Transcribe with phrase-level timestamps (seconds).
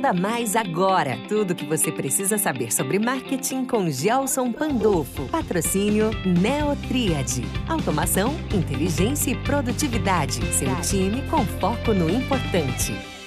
[0.00, 1.18] Venda Mais agora.
[1.28, 5.26] Tudo o que você precisa saber sobre marketing com Gelson Pandolfo.
[5.28, 7.42] Patrocínio Neotriad.
[7.68, 10.40] Automação, inteligência e produtividade.
[10.54, 13.19] Seu time com foco no importante.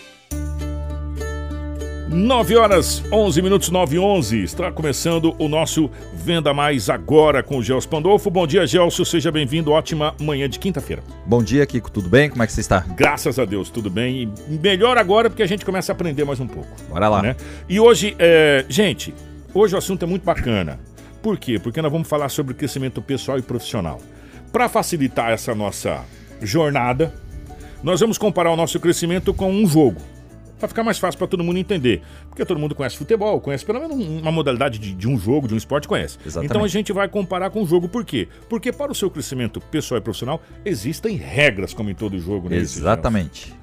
[2.14, 4.44] 9 horas 11 minutos 9 e 11.
[4.44, 8.30] Está começando o nosso Venda Mais agora com o Gelson Pandolfo.
[8.30, 9.04] Bom dia, Gelson.
[9.04, 9.72] Seja bem-vindo.
[9.72, 11.04] Ótima manhã de quinta-feira.
[11.26, 11.90] Bom dia, Kiko.
[11.90, 12.30] Tudo bem?
[12.30, 12.82] Como é que você está?
[12.96, 14.32] Graças a Deus, tudo bem.
[14.48, 16.70] E melhor agora porque a gente começa a aprender mais um pouco.
[16.88, 17.20] Bora lá.
[17.24, 17.36] Né?
[17.68, 18.64] E hoje, é...
[18.70, 19.12] gente,
[19.52, 20.80] hoje o assunto é muito bacana.
[21.20, 21.58] Por quê?
[21.58, 24.00] Porque nós vamos falar sobre crescimento pessoal e profissional.
[24.52, 26.06] Para facilitar essa nossa
[26.40, 27.12] jornada,
[27.82, 30.13] nós vamos comparar o nosso crescimento com um jogo
[30.64, 32.02] para ficar mais fácil para todo mundo entender.
[32.30, 35.54] Porque todo mundo conhece futebol, conhece pelo menos uma modalidade de, de um jogo, de
[35.54, 36.18] um esporte, conhece.
[36.26, 36.50] Exatamente.
[36.50, 37.90] Então a gente vai comparar com o jogo.
[37.90, 38.30] Por quê?
[38.48, 42.50] Porque para o seu crescimento pessoal e profissional, existem regras, como em todo jogo.
[42.50, 43.54] Né, Exatamente.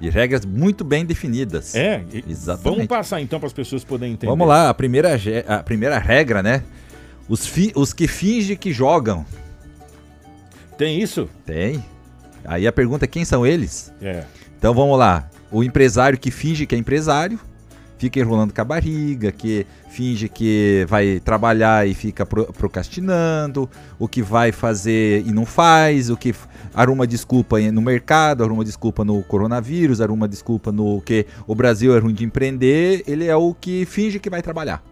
[0.00, 1.74] E regras muito bem definidas.
[1.74, 2.64] É, exatamente.
[2.64, 4.30] Vamos passar então para as pessoas poderem entender.
[4.30, 5.10] Vamos lá, a primeira,
[5.46, 6.62] a primeira regra, né?
[7.28, 9.26] Os, fi, os que fingem que jogam.
[10.78, 11.28] Tem isso?
[11.44, 11.84] Tem.
[12.44, 13.92] Aí a pergunta é quem são eles?
[14.00, 14.24] É.
[14.56, 17.40] Então vamos lá o empresário que finge que é empresário,
[17.96, 23.66] fica enrolando com a barriga, que finge que vai trabalhar e fica procrastinando,
[23.98, 26.34] o que vai fazer e não faz, o que
[26.74, 32.00] arruma desculpa no mercado, arruma desculpa no coronavírus, arruma desculpa no que o Brasil é
[32.00, 34.84] ruim de empreender, ele é o que finge que vai trabalhar.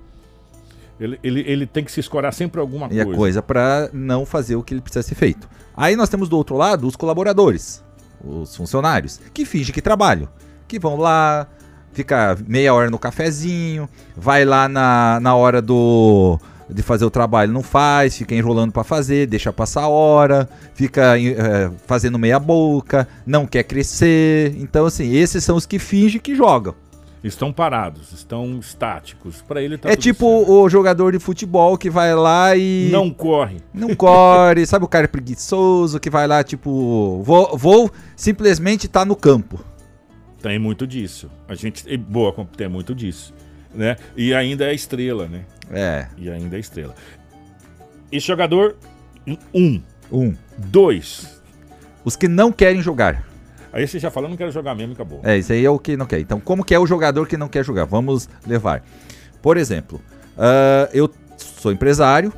[0.99, 3.05] Ele, ele, ele tem que se escorar sempre alguma coisa.
[3.05, 5.47] E a coisa para não fazer o que ele precisa ser feito.
[5.77, 7.84] Aí nós temos do outro lado os colaboradores,
[8.25, 10.27] os funcionários, que fingem que trabalham
[10.67, 11.47] que vão lá,
[11.93, 17.53] fica meia hora no cafezinho, vai lá na, na hora do de fazer o trabalho,
[17.53, 23.06] não faz, fica enrolando para fazer, deixa passar a hora, fica é, fazendo meia boca,
[23.27, 24.55] não quer crescer.
[24.59, 26.75] Então, assim, esses são os que fingem que jogam.
[27.23, 29.41] Estão parados, estão estáticos.
[29.41, 30.53] Para ele tá É tipo certo.
[30.53, 32.91] o jogador de futebol que vai lá e.
[32.93, 33.62] Não corre.
[33.73, 34.65] Não corre.
[34.67, 37.22] sabe o cara preguiçoso que vai lá, tipo.
[37.25, 39.59] Vou, vou simplesmente estar tá no campo.
[40.44, 41.31] Tem muito disso.
[41.49, 41.97] A gente.
[41.97, 43.32] Boa, tem muito disso.
[43.72, 43.97] Né?
[44.15, 45.47] E ainda é estrela, né?
[45.72, 46.06] É.
[46.19, 46.94] E ainda é estrela.
[48.12, 48.77] Esse jogador,
[49.55, 49.81] um.
[50.12, 50.34] Um.
[50.59, 51.43] Dois.
[52.05, 53.27] Os que não querem jogar.
[53.72, 55.19] Aí você já falou, não quero jogar mesmo, acabou.
[55.25, 56.21] É, isso aí é o que não quer.
[56.21, 57.87] Então, como que é o jogador que não quer jogar?
[57.87, 58.84] Vamos levar.
[59.41, 59.99] Por exemplo,
[60.37, 62.31] uh, eu sou empresário,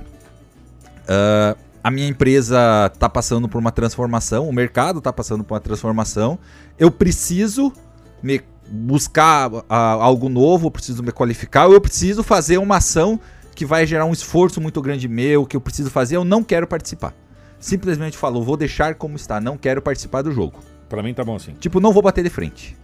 [1.03, 5.61] uh, a minha empresa está passando por uma transformação, o mercado está passando por uma
[5.61, 6.38] transformação,
[6.78, 7.73] eu preciso
[8.22, 13.21] me buscar uh, algo novo, eu preciso me qualificar, ou eu preciso fazer uma ação
[13.54, 16.66] que vai gerar um esforço muito grande meu, que eu preciso fazer, eu não quero
[16.66, 17.15] participar.
[17.59, 20.60] Simplesmente falou, vou deixar como está, não quero participar do jogo.
[20.88, 21.55] Para mim tá bom assim.
[21.55, 22.76] Tipo, não vou bater de frente.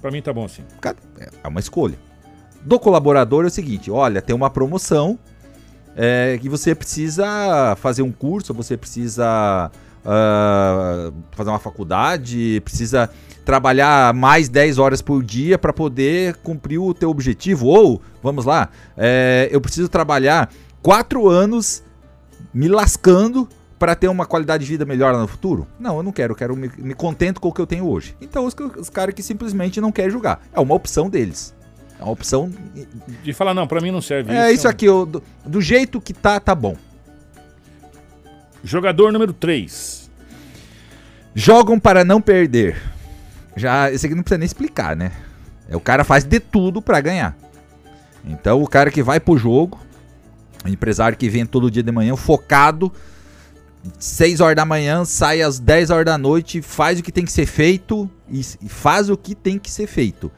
[0.00, 0.62] Para mim tá bom assim.
[1.42, 1.98] É uma escolha.
[2.62, 5.18] Do colaborador é o seguinte, olha, tem uma promoção
[5.96, 9.70] é, que você precisa fazer um curso, você precisa
[10.06, 13.10] uh, fazer uma faculdade, precisa
[13.44, 17.66] trabalhar mais 10 horas por dia para poder cumprir o teu objetivo.
[17.66, 20.50] Ou, vamos lá, é, eu preciso trabalhar
[20.82, 21.82] 4 anos
[22.54, 25.66] me lascando para ter uma qualidade de vida melhor no futuro?
[25.78, 28.16] Não, eu não quero, eu quero me, me contento com o que eu tenho hoje.
[28.20, 30.40] Então, os, os caras que simplesmente não querem jogar.
[30.52, 31.54] É uma opção deles.
[31.98, 32.50] É uma opção.
[33.22, 34.42] De falar, não, para mim não serve é isso.
[34.42, 36.76] É isso aqui, eu, do, do, jeito que tá, tá bom.
[38.62, 39.95] Jogador número 3.
[41.38, 42.80] Jogam para não perder.
[43.54, 45.12] Já, esse aqui não precisa nem explicar, né?
[45.68, 47.36] É, o cara faz de tudo para ganhar.
[48.24, 49.78] Então o cara que vai pro jogo,
[50.64, 52.90] o empresário que vem todo dia de manhã, focado,
[53.98, 57.32] 6 horas da manhã, sai às 10 horas da noite, faz o que tem que
[57.32, 60.32] ser feito e, e faz o que tem que ser feito.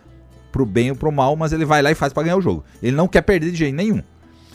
[0.50, 2.64] Pro bem ou pro mal, mas ele vai lá e faz para ganhar o jogo.
[2.82, 4.02] Ele não quer perder de jeito nenhum.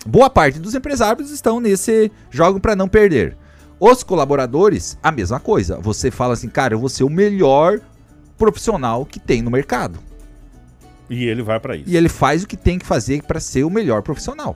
[0.06, 3.38] Boa parte dos empresários estão nesse jogo para não perder.
[3.86, 5.78] Os colaboradores, a mesma coisa.
[5.78, 7.82] Você fala assim, cara, eu vou ser o melhor
[8.38, 10.00] profissional que tem no mercado.
[11.10, 11.90] E ele vai para isso.
[11.90, 14.56] E ele faz o que tem que fazer para ser o melhor profissional.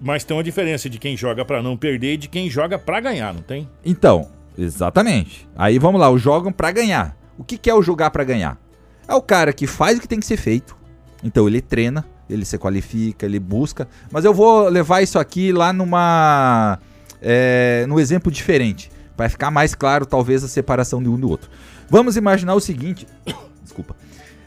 [0.00, 2.98] Mas tem uma diferença de quem joga para não perder e de quem joga para
[2.98, 3.70] ganhar, não tem?
[3.84, 5.48] Então, exatamente.
[5.56, 7.16] Aí vamos lá, o jogam para ganhar.
[7.38, 8.58] O que, que é o jogar para ganhar?
[9.06, 10.76] É o cara que faz o que tem que ser feito.
[11.22, 13.86] Então ele treina, ele se qualifica, ele busca.
[14.10, 16.80] Mas eu vou levar isso aqui lá numa.
[17.20, 18.90] É, no exemplo diferente.
[19.16, 21.50] Vai ficar mais claro, talvez, a separação de um do outro.
[21.88, 23.06] Vamos imaginar o seguinte.
[23.62, 23.96] Desculpa.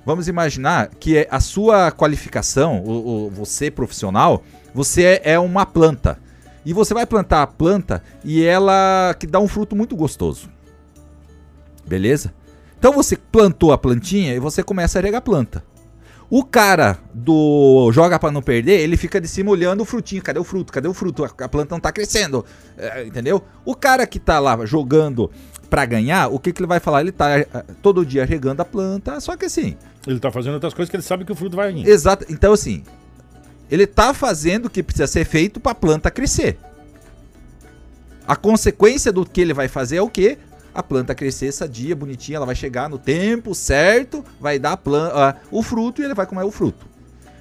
[0.05, 4.43] Vamos imaginar que é a sua qualificação, o, o, você profissional,
[4.73, 6.17] você é, é uma planta.
[6.65, 10.49] E você vai plantar a planta e ela que dá um fruto muito gostoso.
[11.87, 12.33] Beleza?
[12.77, 15.63] Então você plantou a plantinha e você começa a regar a planta.
[16.29, 20.21] O cara do joga pra não perder, ele fica de cima olhando o frutinho.
[20.21, 20.71] Cadê o fruto?
[20.71, 21.25] Cadê o fruto?
[21.25, 22.45] A planta não tá crescendo.
[22.77, 23.43] É, entendeu?
[23.65, 25.31] O cara que tá lá jogando
[25.69, 27.01] pra ganhar, o que, que ele vai falar?
[27.01, 27.47] Ele tá é,
[27.81, 29.75] todo dia regando a planta, só que assim.
[30.05, 31.87] Ele tá fazendo outras coisas que ele sabe que o fruto vai vir.
[31.87, 32.25] Exato.
[32.29, 32.83] Então, assim,
[33.69, 36.57] ele tá fazendo o que precisa ser feito pra planta crescer.
[38.27, 40.37] A consequência do que ele vai fazer é o quê?
[40.73, 45.11] A planta crescer sadia, bonitinha, ela vai chegar no tempo certo, vai dar a plan-
[45.13, 46.85] ah, o fruto e ele vai comer o fruto.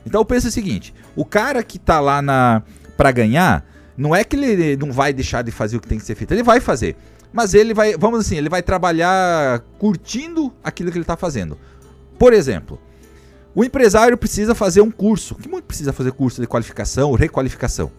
[0.06, 2.62] Então pensa o seguinte: o cara que tá lá na
[2.96, 3.64] para ganhar,
[3.96, 6.32] não é que ele não vai deixar de fazer o que tem que ser feito,
[6.32, 6.96] ele vai fazer.
[7.32, 11.58] Mas ele vai, vamos assim, ele vai trabalhar curtindo aquilo que ele tá fazendo.
[12.18, 12.80] Por exemplo,
[13.54, 15.34] o empresário precisa fazer um curso.
[15.34, 17.90] Que muito precisa fazer curso de qualificação, requalificação.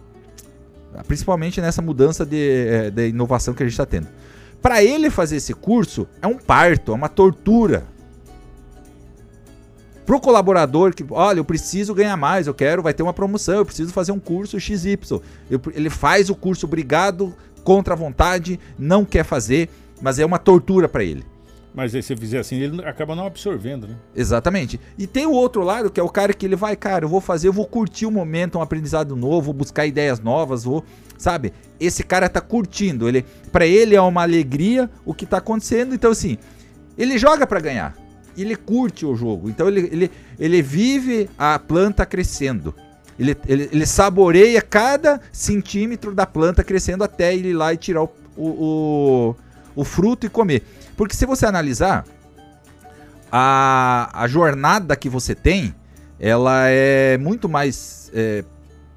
[1.06, 4.08] Principalmente nessa mudança de, eh, de inovação que a gente está tendo.
[4.60, 7.86] Para ele fazer esse curso, é um parto, é uma tortura.
[10.04, 13.64] Pro colaborador que, olha, eu preciso ganhar mais, eu quero, vai ter uma promoção, eu
[13.64, 14.98] preciso fazer um curso XY.
[15.48, 19.68] Eu- ele faz o curso obrigado, contra a vontade, não quer fazer,
[20.00, 21.24] mas é uma tortura para ele.
[21.74, 23.96] Mas aí se fizer assim, ele acaba não absorvendo, né?
[24.14, 24.80] Exatamente.
[24.98, 27.20] E tem o outro lado, que é o cara que ele vai, cara, eu vou
[27.20, 30.84] fazer, eu vou curtir o momento, um aprendizado novo, vou buscar ideias novas, vou,
[31.16, 31.52] sabe?
[31.78, 36.10] Esse cara tá curtindo, ele, para ele é uma alegria o que tá acontecendo, então
[36.10, 36.38] assim,
[36.98, 37.96] ele joga para ganhar.
[38.36, 39.48] Ele curte o jogo.
[39.48, 42.74] Então ele, ele, ele vive a planta crescendo.
[43.18, 48.02] Ele, ele, ele saboreia cada centímetro da planta crescendo até ele ir lá e tirar
[48.02, 49.36] o, o, o,
[49.74, 50.62] o fruto e comer.
[50.96, 52.04] Porque se você analisar,
[53.30, 55.74] a, a jornada que você tem,
[56.18, 58.44] ela é muito mais é,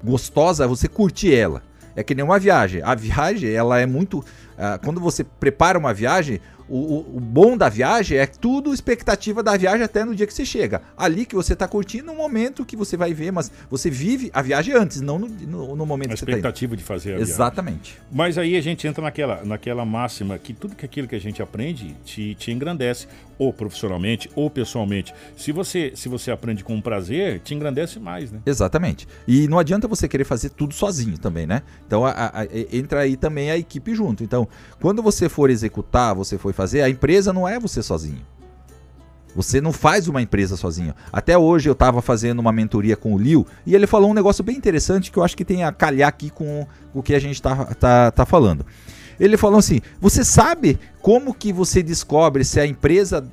[0.02, 1.62] gostosa você curtir ela.
[1.96, 2.82] É que nem uma viagem.
[2.82, 4.24] A viagem, ela é muito.
[4.58, 9.42] ah, quando você prepara uma viagem, o, o- o bom da viagem é tudo expectativa
[9.42, 10.82] da viagem até no dia que você chega.
[10.96, 14.40] Ali que você tá curtindo um momento que você vai ver, mas você vive a
[14.42, 16.38] viagem antes, não no, no, no momento A que você tá indo.
[16.38, 17.32] expectativa de fazer a viagem.
[17.34, 17.98] Exatamente.
[18.10, 21.42] Mas aí a gente entra naquela, naquela máxima que tudo que aquilo que a gente
[21.42, 23.06] aprende te, te engrandece,
[23.36, 25.12] ou profissionalmente, ou pessoalmente.
[25.36, 28.38] Se você, se você aprende com prazer, te engrandece mais, né?
[28.46, 29.08] Exatamente.
[29.26, 31.62] E não adianta você querer fazer tudo sozinho também, né?
[31.84, 34.22] Então a- a- a- entra aí também a equipe junto.
[34.22, 34.46] Então,
[34.80, 38.22] quando você for executar, você for fazer, a empresa não é você sozinho.
[39.34, 40.94] Você não faz uma empresa sozinho.
[41.12, 44.44] Até hoje eu estava fazendo uma mentoria com o Liu e ele falou um negócio
[44.44, 47.42] bem interessante que eu acho que tem a calhar aqui com o que a gente
[47.42, 48.64] tá, tá, tá falando.
[49.18, 53.26] Ele falou assim: você sabe como que você descobre se a empresa,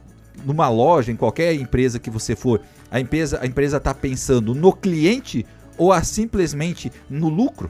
[0.44, 4.74] numa loja, em qualquer empresa que você for, a empresa a empresa está pensando no
[4.74, 5.46] cliente
[5.78, 7.70] ou a, simplesmente no lucro?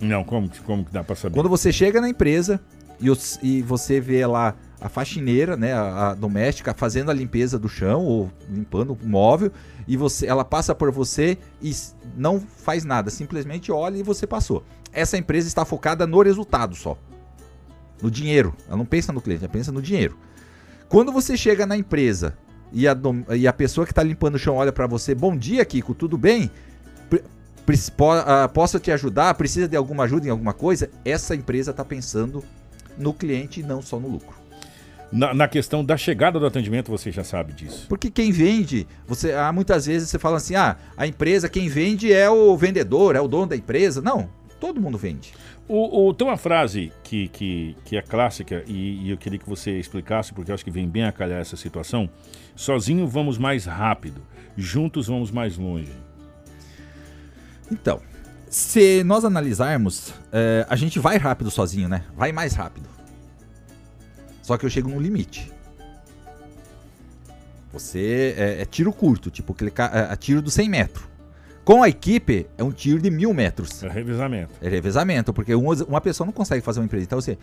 [0.00, 1.34] Não, como, como que dá pra saber?
[1.34, 2.60] Quando você chega na empresa
[3.00, 7.58] e, os- e você vê lá a faxineira, né, a, a doméstica fazendo a limpeza
[7.58, 9.50] do chão ou limpando o móvel
[9.88, 11.74] e você, ela passa por você e
[12.16, 14.62] não faz nada, simplesmente olha e você passou.
[14.92, 16.98] Essa empresa está focada no resultado só,
[18.02, 18.54] no dinheiro.
[18.68, 20.18] Ela não pensa no cliente, ela pensa no dinheiro.
[20.88, 22.36] Quando você chega na empresa
[22.72, 22.96] e a,
[23.36, 26.18] e a pessoa que está limpando o chão olha para você, bom dia, Kiko, tudo
[26.18, 26.50] bem?
[27.08, 27.24] Pre-
[27.64, 29.32] pre- po- ah, posso te ajudar?
[29.34, 30.90] Precisa de alguma ajuda em alguma coisa?
[31.04, 32.44] Essa empresa está pensando
[32.98, 34.34] no cliente e não só no lucro.
[35.12, 37.86] Na, na questão da chegada do atendimento, você já sabe disso.
[37.88, 42.12] Porque quem vende, você ah, muitas vezes você fala assim: ah, a empresa, quem vende
[42.12, 44.00] é o vendedor, é o dono da empresa.
[44.02, 44.28] Não,
[44.58, 45.32] todo mundo vende.
[45.68, 49.48] O, o- tem uma frase que, que, que é clássica e, e eu queria que
[49.48, 52.10] você explicasse, porque eu acho que vem bem a calhar essa situação.
[52.56, 54.20] Sozinho vamos mais rápido,
[54.56, 55.92] juntos vamos mais longe.
[57.70, 58.00] Então,
[58.54, 62.04] se nós analisarmos, é, a gente vai rápido sozinho, né?
[62.16, 62.88] Vai mais rápido.
[64.42, 65.52] Só que eu chego no limite.
[67.72, 71.04] Você é, é tiro curto, tipo ca- é, é tiro do 100 metros.
[71.64, 73.82] Com a equipe, é um tiro de mil metros.
[73.82, 74.52] É revezamento.
[74.62, 77.04] É revezamento, porque uma, uma pessoa não consegue fazer uma empresa.
[77.06, 77.36] Então você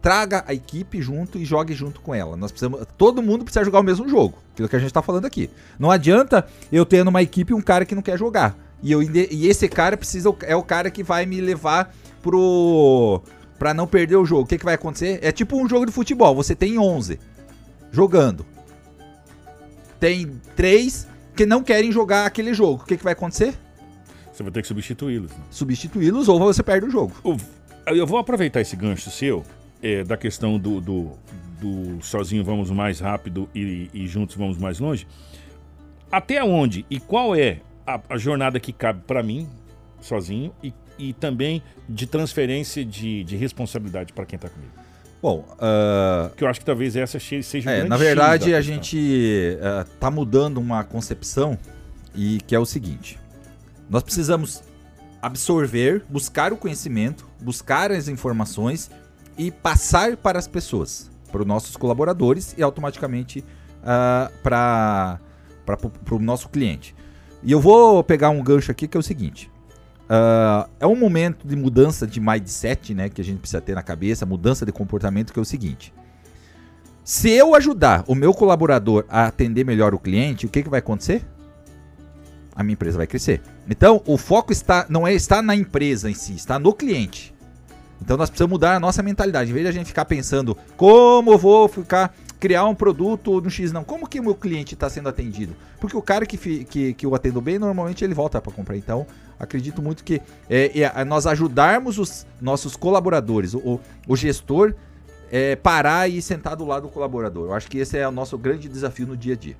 [0.00, 2.36] traga a equipe junto e jogue junto com ela.
[2.36, 4.38] Nós precisamos, todo mundo precisa jogar o mesmo jogo.
[4.52, 5.50] Aquilo que a gente está falando aqui.
[5.80, 8.56] Não adianta eu ter numa equipe um cara que não quer jogar.
[8.84, 11.90] E, eu, e esse cara precisa é o cara que vai me levar
[12.22, 13.22] pro
[13.58, 14.42] para não perder o jogo.
[14.42, 15.18] O que, que vai acontecer?
[15.22, 16.34] É tipo um jogo de futebol.
[16.34, 17.18] Você tem 11
[17.90, 18.44] jogando.
[19.98, 22.82] Tem três que não querem jogar aquele jogo.
[22.82, 23.54] O que, que vai acontecer?
[24.30, 25.30] Você vai ter que substituí-los.
[25.30, 25.38] né?
[25.50, 27.14] Substituí-los ou você perde o jogo.
[27.86, 29.42] Eu vou aproveitar esse gancho seu,
[29.82, 31.12] é, da questão do, do,
[31.58, 35.06] do sozinho vamos mais rápido e, e juntos vamos mais longe.
[36.12, 39.48] Até onde e qual é a, a jornada que cabe para mim,
[40.00, 44.72] sozinho, e, e também de transferência de, de responsabilidade para quem tá comigo?
[45.22, 48.74] Bom, ah, Que eu acho que talvez essa seja É, na verdade, da a questão.
[48.74, 49.58] gente
[49.92, 51.58] está mudando uma concepção
[52.14, 53.18] e que é o seguinte:
[53.88, 54.62] nós precisamos
[55.22, 58.90] absorver, buscar o conhecimento, buscar as informações
[59.38, 63.42] e passar para as pessoas, para os nossos colaboradores e automaticamente
[64.42, 65.18] para
[66.10, 66.94] o nosso cliente.
[67.44, 69.50] E eu vou pegar um gancho aqui que é o seguinte.
[70.08, 73.82] ah, é um momento de mudança de mindset, né, que a gente precisa ter na
[73.82, 75.92] cabeça, mudança de comportamento, que é o seguinte.
[77.04, 80.78] Se eu ajudar o meu colaborador a atender melhor o cliente, o que, que vai
[80.78, 81.22] acontecer?
[82.56, 83.42] A minha empresa vai crescer.
[83.68, 87.34] Então, o foco está não é estar na empresa em si, está no cliente.
[88.00, 89.50] Então, nós precisamos mudar a nossa mentalidade.
[89.50, 93.72] Em vez de a gente ficar pensando como vou ficar criar um produto no X,
[93.72, 93.82] não.
[93.82, 95.56] Como que o meu cliente está sendo atendido?
[95.80, 96.36] Porque o cara que,
[96.66, 98.76] que, que eu atendo bem, normalmente ele volta para comprar.
[98.76, 99.06] Então,
[99.40, 100.20] acredito muito que
[100.50, 104.74] é, é, nós ajudarmos os nossos colaboradores, o, o- gestor,
[105.32, 107.46] é, parar e sentar do lado do colaborador.
[107.46, 109.56] Eu acho que esse é o nosso grande desafio no dia a dia.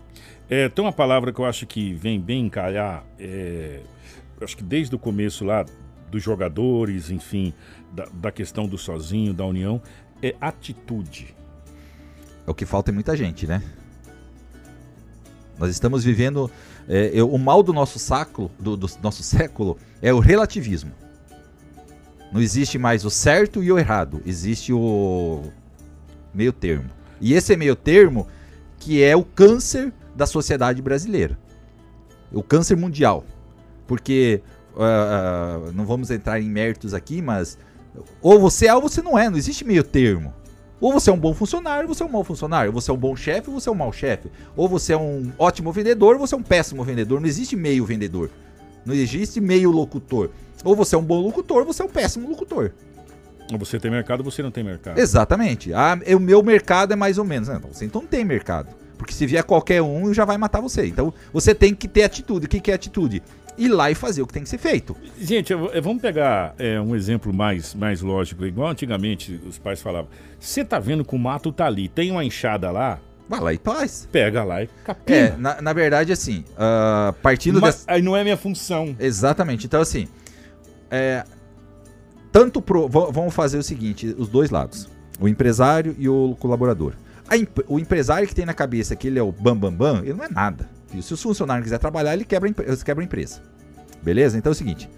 [0.50, 3.80] É, tem uma palavra que eu acho que vem bem encalhar, é,
[4.42, 5.64] acho que desde o começo lá
[6.10, 7.54] dos jogadores, enfim,
[7.94, 9.80] da, da questão do sozinho, da união,
[10.22, 11.34] é atitude.
[12.46, 13.62] É o que falta em muita gente, né?
[15.58, 16.50] Nós estamos vivendo.
[16.88, 20.92] é, eu- o mal do nosso século, do, do nosso século é o relativismo.
[22.30, 24.20] Não existe mais o certo e o errado.
[24.26, 25.44] Existe o
[26.34, 26.90] meio termo.
[27.20, 28.26] E esse meio termo
[28.78, 31.38] que é o câncer da sociedade brasileira.
[32.32, 33.24] O câncer mundial.
[33.86, 34.42] Porque
[34.76, 37.56] ah, não vamos entrar em méritos aqui, mas
[38.20, 39.30] ou você é ou você não é.
[39.30, 40.34] Não existe meio termo.
[40.84, 42.70] Ou você é um bom funcionário, ou você é um mau funcionário.
[42.70, 44.28] Ou você é um bom chefe, ou você é um mau chefe.
[44.54, 47.22] Ou você é um ótimo vendedor, ou você é um péssimo vendedor.
[47.22, 48.28] Não existe meio vendedor.
[48.84, 50.28] Não existe meio locutor.
[50.62, 52.70] Ou você é um bom locutor, ou você é um péssimo locutor.
[53.50, 54.98] Ou você tem mercado ou você não tem mercado.
[54.98, 55.72] Exatamente.
[55.72, 57.48] Ah, o meu mercado é mais ou menos.
[57.48, 58.68] Não, você então não tem mercado.
[58.98, 60.86] Porque se vier qualquer um, já vai matar você.
[60.86, 62.44] Então você tem que ter atitude.
[62.44, 63.22] O que, que é atitude?
[63.56, 64.96] Ir lá e fazer o que tem que ser feito.
[65.18, 69.80] Gente, eu- eu- vamos pegar é, um exemplo mais, mais lógico, igual antigamente os pais
[69.80, 70.08] falavam.
[70.40, 73.60] Você tá vendo que o mato tá ali, tem uma enxada lá, Vai lá e
[73.62, 74.08] faz.
[74.10, 75.16] pega lá e capina.
[75.18, 77.92] É, na, na verdade, assim, ah, partindo Mas dessa.
[77.92, 78.94] aí não é minha função.
[78.98, 79.66] Exatamente.
[79.66, 80.08] Então, assim,
[80.90, 81.24] é,
[82.32, 84.88] tanto pro, va- vamos fazer o seguinte, os dois lados,
[85.20, 86.92] o empresário e o colaborador.
[87.32, 90.12] Imp- o empresário que tem na cabeça que ele é o bam bam bam, ele
[90.14, 90.68] não é nada.
[90.94, 91.02] Filho.
[91.02, 93.42] Se o funcionário quiser trabalhar, ele quebra, a empre- quebra a empresa.
[94.02, 94.36] Beleza?
[94.38, 94.88] Então é o seguinte,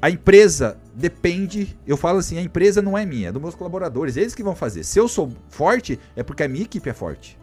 [0.00, 4.16] a empresa depende, eu falo assim, a empresa não é minha, é dos meus colaboradores,
[4.16, 4.84] eles que vão fazer.
[4.84, 7.38] Se eu sou forte, é porque a minha equipe é forte.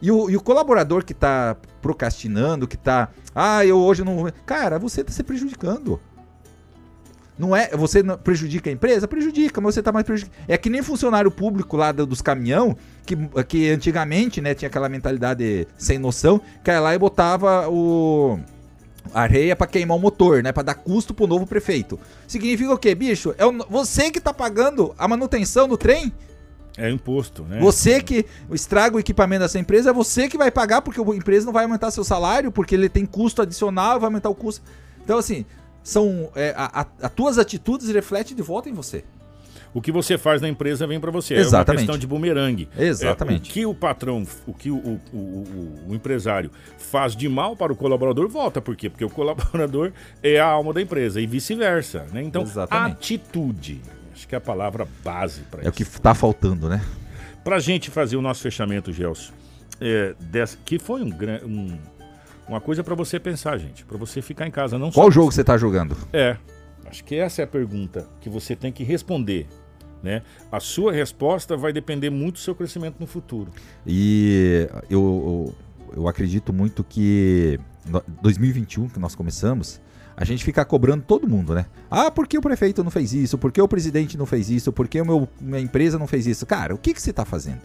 [0.00, 3.08] E o, e o colaborador que tá procrastinando, que tá.
[3.34, 4.16] Ah, eu hoje não.
[4.16, 5.98] vou-" Cara, você tá se prejudicando.
[7.38, 7.68] Não é.
[7.76, 9.06] Você prejudica a empresa?
[9.06, 10.42] Prejudica, mas você tá mais prejudicado.
[10.48, 13.14] É que nem funcionário público lá do- dos caminhão, que,
[13.46, 18.38] que antigamente, né, tinha aquela mentalidade sem noção, que ia lá e botava o.
[19.14, 20.50] Areia pra queimar o motor, né?
[20.50, 21.98] Pra dar custo pro novo prefeito.
[22.26, 23.34] Significa o quê, bicho?
[23.38, 26.12] É o- você que tá pagando a manutenção do trem?
[26.76, 27.60] É imposto, né?
[27.60, 31.46] Você que estraga o equipamento dessa empresa, é você que vai pagar, porque a empresa
[31.46, 34.62] não vai aumentar seu salário, porque ele tem custo adicional, vai aumentar o custo.
[35.04, 35.46] Então, assim,
[35.88, 36.30] são.
[36.34, 39.04] É, a, a, as tuas atitudes refletem de volta em você.
[39.74, 41.34] O que você faz na empresa vem para você.
[41.34, 41.68] Exatamente.
[41.68, 42.68] É uma questão de bumerangue.
[42.78, 43.48] Exatamente.
[43.48, 47.54] É, o que o patrão, o que o, o- o- o- empresário faz de mal
[47.54, 48.60] para o colaborador, volta.
[48.60, 48.88] Por quê?
[48.88, 52.06] Porque o colaborador é a alma da empresa e vice-versa.
[52.10, 52.22] Né?
[52.22, 52.92] Então, Exatamente.
[53.14, 53.82] atitude.
[54.14, 55.70] Acho que é a palavra base para É isso.
[55.70, 56.80] o que tá faltando, né?
[57.44, 59.32] Pra gente fazer o nosso fechamento, Gelson,
[59.78, 61.10] é, dessa, que foi um,
[61.44, 61.78] um-
[62.48, 63.84] uma coisa para você pensar, gente.
[63.84, 64.78] Para você ficar em casa.
[64.78, 65.96] Não Qual jogo você tá jogando?
[66.12, 66.36] é,
[66.86, 69.46] acho que essa é a pergunta que você tem que responder.
[70.02, 70.22] Né?
[70.52, 73.50] A sua resposta vai depender muito do seu crescimento no futuro.
[73.84, 75.54] E eu,
[75.92, 79.80] eu, eu acredito muito que no- 2021, que nós começamos,
[80.16, 81.66] a gente fica cobrando todo mundo, né?
[81.90, 83.36] Ah, por que o prefeito não fez isso?
[83.36, 84.72] Por que o presidente não fez isso?
[84.72, 86.46] Por que o meu, minha empresa não fez isso?
[86.46, 87.62] Cara, o que, que você tá fazendo?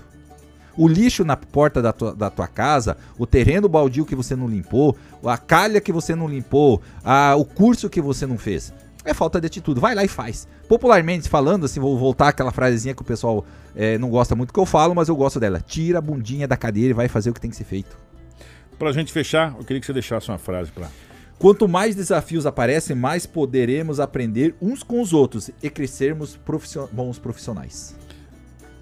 [0.77, 4.47] O lixo na porta da tua, da tua casa, o terreno baldio que você não
[4.47, 8.73] limpou, a calha que você não limpou, a, o curso que você não fez.
[9.03, 9.79] É falta de atitude.
[9.79, 10.47] Vai lá e faz.
[10.67, 13.43] Popularmente falando, assim, vou voltar àquela frasezinha que o pessoal
[13.75, 15.59] eh, não gosta muito que eu falo, mas eu gosto dela.
[15.59, 17.97] Tira a bundinha da cadeira e vai fazer o que tem que ser feito.
[18.77, 20.87] Pra gente fechar, eu queria que você deixasse uma frase pra.
[21.39, 26.39] Quanto mais desafios aparecem, mais poderemos aprender uns com os outros e crescermos
[26.91, 27.95] bons profissionais.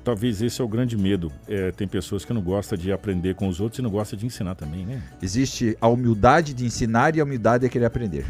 [0.10, 1.32] Talvez esse é o grande medo.
[1.48, 4.26] É, tem pessoas que não gostam de aprender com os outros e não gostam de
[4.26, 5.04] ensinar também, né?
[5.22, 8.26] Existe a humildade de ensinar e a humildade de querer aprender.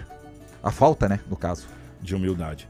[0.62, 1.68] A falta, né, no caso.
[2.02, 2.68] De humildade.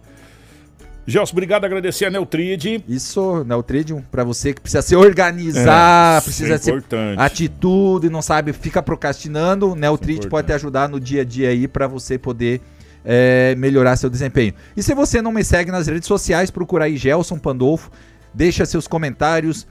[1.08, 2.84] Gelson, obrigado, agradecer a Neutrid.
[2.88, 7.20] Isso, Neutrid, pra você que precisa se organizar, É, precisa isso é ser importante.
[7.20, 10.30] atitude, não sabe, fica procrastinando, Neutrid Importante.
[10.30, 12.62] pode te ajudar no dia a dia aí pra você poder
[13.04, 14.54] é, melhorar seu desempenho.
[14.78, 17.90] E se você não me segue nas redes sociais, procura aí Gelson Pandolfo,
[18.34, 19.66] deixa seus comentários,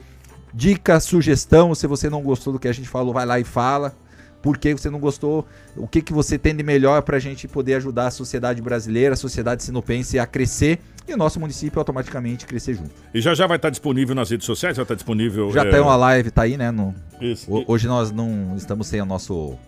[0.53, 3.95] dica, sugestão, se você não gostou do que a gente falou, vai lá e fala.
[4.41, 5.45] Por que você não gostou?
[5.77, 9.17] O que, que você tem de melhor pra gente poder ajudar a sociedade brasileira, a
[9.17, 12.91] sociedade sinupense a crescer e o nosso município automaticamente crescer junto.
[13.13, 15.51] E já já vai estar disponível nas redes sociais, já está disponível.
[15.51, 16.71] Já é, tem uma live, tá aí, né?
[16.71, 17.53] no- isso.
[17.53, 19.59] Ho- Hoje nós não estamos sem o nosso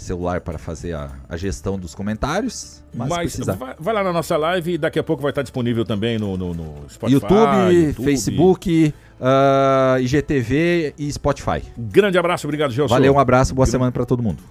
[0.00, 3.54] celular para fazer a, a gestão dos comentários, mas, Mas precisar.
[3.54, 6.36] vai, vai lá na nossa live e daqui a pouco vai estar disponível também no,
[6.36, 11.62] no, no Spotify, YouTube, Facebook, ah, IGTV e Spotify.
[11.76, 12.92] Grande abraço, obrigado, Gelson.
[12.92, 14.42] Valeu, um abraço, boa semana para todo mundo.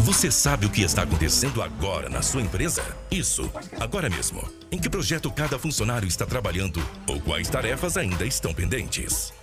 [0.00, 2.82] Você sabe o que está acontecendo agora na sua empresa?
[3.10, 4.42] Isso, agora mesmo.
[4.70, 9.32] Em que projeto cada funcionário está trabalhando ou quais tarefas ainda estão pendentes?